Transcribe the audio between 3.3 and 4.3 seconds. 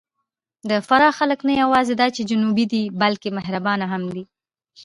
مهربانه هم دي.